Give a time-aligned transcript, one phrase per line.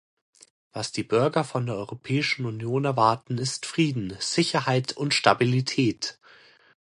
[0.73, 6.17] Was die Bürger von der Europäischen Union erwarten, ist Frieden, Sicherheit und Stabilität.